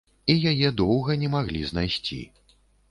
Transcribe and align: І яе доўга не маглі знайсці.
І 0.33 0.51
яе 0.51 0.71
доўга 0.81 1.19
не 1.25 1.31
маглі 1.37 1.61
знайсці. 1.75 2.21